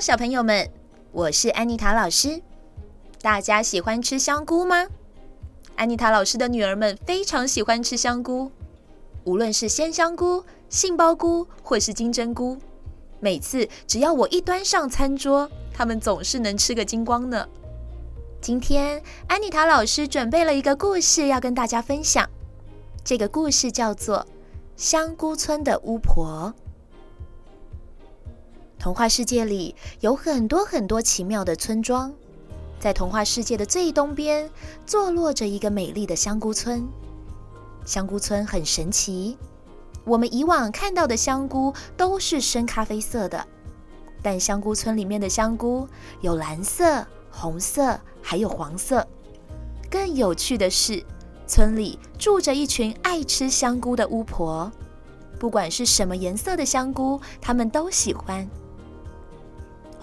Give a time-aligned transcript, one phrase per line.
[0.00, 0.70] 小朋友们，
[1.10, 2.42] 我是安妮塔老师。
[3.22, 4.86] 大家喜欢吃香菇吗？
[5.74, 8.50] 安妮塔老师的女儿们非常喜欢吃香菇，
[9.24, 12.58] 无论是鲜香菇、杏鲍菇或是金针菇，
[13.20, 17.48] 每次只要我一端上餐桌，她们总是能吃个精光呢。
[18.40, 22.28] 今天安妮塔老师准备了一个故事要跟大家分享，
[23.02, 24.18] 这个故事叫做
[24.76, 26.52] 《香菇村的巫婆》。
[28.86, 32.14] 童话世界里有很多很多奇妙的村庄，
[32.78, 34.48] 在童话世界的最东边，
[34.86, 36.86] 坐落着一个美丽的香菇村。
[37.84, 39.36] 香菇村很神奇，
[40.04, 43.44] 我们以往看到的香菇都是深咖啡色的，
[44.22, 45.88] 但香菇村里面的香菇
[46.20, 49.04] 有蓝色、红色，还有黄色。
[49.90, 51.04] 更有趣的是，
[51.48, 54.70] 村里住着一群爱吃香菇的巫婆，
[55.40, 58.48] 不管是什么颜色的香菇，他们都喜欢。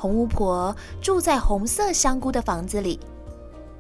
[0.03, 2.99] 红巫婆住在红色香菇的房子里，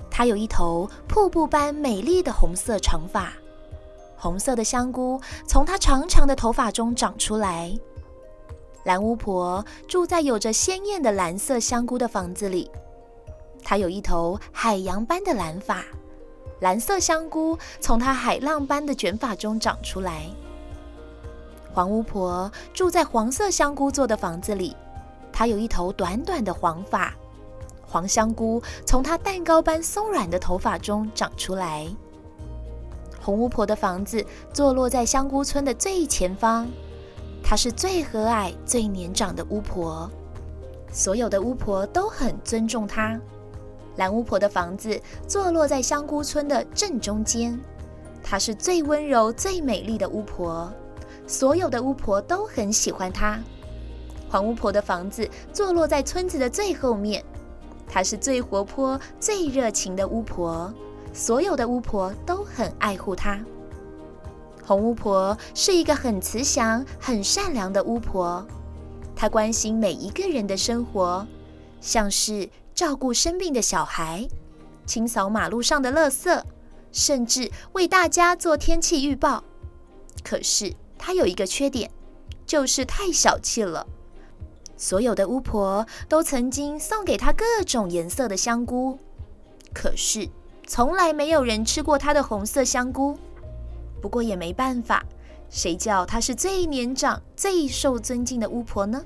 [0.09, 3.33] 她有一头瀑布般美丽的红色长发，
[4.15, 7.77] 红色的香菇从她长长的头发中长出来。
[8.85, 12.71] 蓝巫婆住在有着鲜艳的蓝色香菇的房子里，
[13.61, 15.83] 她有一头海洋般的蓝发，
[16.61, 20.29] 蓝色香菇从她海浪般的卷发中长出来。
[21.73, 24.73] 黄巫婆住在黄色香菇做的房子里。
[25.33, 27.13] 她有一头短短的黄发，
[27.85, 31.87] 黄香菇从她蛋糕般松软的头发中长出来。
[33.19, 36.67] 红巫婆的房子坐落在香菇村的最前方，
[37.43, 40.09] 她是最和蔼、最年长的巫婆，
[40.91, 43.19] 所有的巫婆都很尊重她。
[43.95, 47.59] 蓝巫婆的房子坐落在香菇村的正中间，
[48.21, 50.71] 她是最温柔、最美丽的巫婆，
[51.25, 53.39] 所有的巫婆都很喜欢她。
[54.33, 57.23] 黄巫婆的房子坐落在村子的最后面，
[57.87, 60.73] 她是最活泼、最热情的巫婆，
[61.13, 63.39] 所有的巫婆都很爱护她。
[64.65, 68.43] 红巫婆是一个很慈祥、很善良的巫婆，
[69.15, 71.27] 她关心每一个人的生活，
[71.79, 74.27] 像是照顾生病的小孩、
[74.87, 76.41] 清扫马路上的垃圾，
[76.91, 79.43] 甚至为大家做天气预报。
[80.23, 81.91] 可是她有一个缺点，
[82.47, 83.85] 就是太小气了。
[84.75, 88.97] 所有的巫婆都曾经送给她各种颜色的香菇，
[89.73, 90.27] 可是
[90.67, 93.17] 从来没有人吃过她的红色香菇。
[94.01, 95.05] 不过也没办法，
[95.49, 99.03] 谁叫她是最年长、最受尊敬的巫婆呢？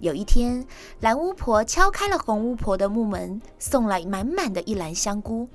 [0.00, 0.66] 有一天，
[1.00, 5.48] 蓝巫婆敲开了红巫婆的木门，送来满满的一篮香菇。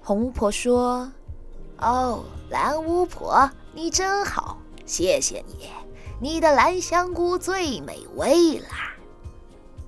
[0.00, 1.12] 红巫婆说
[1.78, 5.68] ：“哦，蓝巫婆，你真好，谢谢你。”
[6.20, 8.94] 你的蓝香菇最美味啦！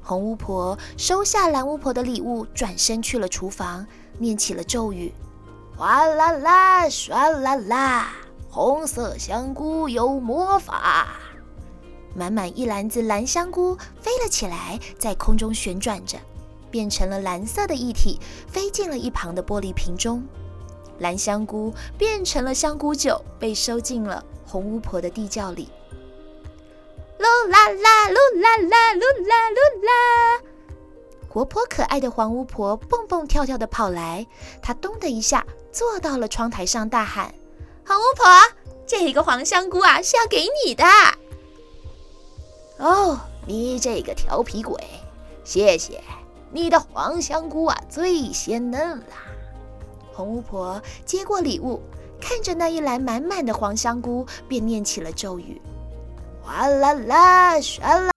[0.03, 3.87] 红巫婆收下蓝巫婆的礼物，转身去了厨房，
[4.19, 5.13] 念起了咒语：
[5.77, 8.13] 哗啦啦，唰啦啦，
[8.51, 11.07] 红色香菇有魔法。
[12.13, 16.19] 满满一篮子蓝香菇飞了起来，在空中旋转着，
[16.73, 20.25] 变成了蓝色的液体，飞进了一旁的玻璃瓶中。
[20.99, 25.69] 蓝香菇变成了香菇酒，被收进了红巫婆的地窖里。
[27.19, 30.43] 噜啦啦，噜啦啦，噜啦噜啦！
[31.29, 34.27] 活泼可爱的黄巫婆蹦蹦跳跳的跑来，
[34.63, 37.35] 她咚的一下坐到了窗台上，大喊
[37.87, 38.25] ：“黄巫婆，
[38.87, 40.85] 这个黄香菇啊是要给你的。”
[42.79, 44.83] 哦，你这个调皮鬼，
[45.45, 46.03] 谢谢
[46.51, 49.27] 你的黄香菇啊，最鲜嫩啦！
[50.13, 51.83] 红巫婆接过礼物，
[52.21, 55.61] 看着那一篮满满的黄香菇，便念起了咒语。
[56.47, 58.11] 哗啦啦，唰啦！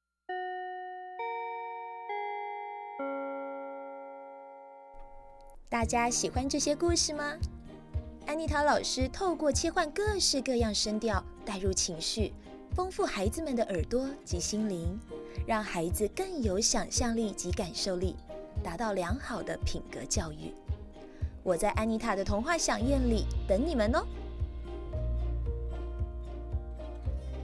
[5.67, 7.33] 大家喜欢这些故事吗？
[8.27, 12.31] 安妮塔老师透过切换各式各样声调，带入情绪，
[12.75, 14.95] 丰富孩子们的耳朵及心灵，
[15.47, 18.15] 让孩子更有想象力及感受力，
[18.63, 20.53] 达到良好的品格教育。
[21.41, 24.05] 我在安妮塔的童话饗宴里等你们哦。